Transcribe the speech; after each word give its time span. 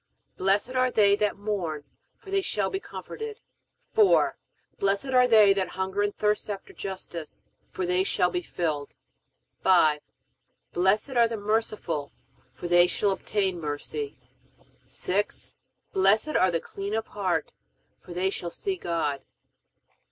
Blessed 0.35 0.71
are 0.71 0.89
they 0.89 1.15
that 1.17 1.37
mourn, 1.37 1.83
for 2.17 2.31
they 2.31 2.41
shall 2.41 2.71
be 2.71 2.79
comforted. 2.79 3.39
4. 3.93 4.35
Blessed 4.79 5.13
are 5.13 5.27
they 5.27 5.53
that 5.53 5.67
hunger 5.77 6.01
and 6.01 6.15
thirst 6.15 6.49
after 6.49 6.73
justice, 6.73 7.45
for 7.69 7.85
they 7.85 8.03
shall 8.03 8.31
be 8.31 8.41
filled. 8.41 8.95
5. 9.61 10.01
Blessed 10.73 11.11
are 11.11 11.27
the 11.27 11.37
merciful, 11.37 12.11
for 12.51 12.67
they 12.67 12.87
shall 12.87 13.11
obtain 13.11 13.59
mercy. 13.61 14.17
6. 14.87 15.53
Blessed 15.93 16.29
are 16.29 16.49
the 16.49 16.59
clean 16.59 16.95
of 16.95 17.05
heart, 17.05 17.51
for 17.99 18.11
they 18.11 18.31
shall 18.31 18.49
see 18.49 18.77
God. 18.77 19.21